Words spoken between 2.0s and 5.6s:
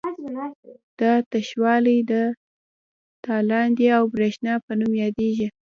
د تالندې او برېښنا په نوم یادیږي.